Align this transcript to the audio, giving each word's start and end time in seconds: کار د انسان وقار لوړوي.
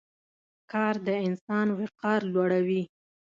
کار 0.71 0.95
د 1.07 1.09
انسان 1.27 1.67
وقار 1.79 2.21
لوړوي. 2.33 2.81